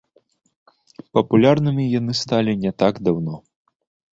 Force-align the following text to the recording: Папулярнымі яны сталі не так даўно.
Папулярнымі 1.17 1.83
яны 1.99 2.13
сталі 2.23 2.59
не 2.65 2.71
так 2.85 2.93
даўно. 3.11 3.35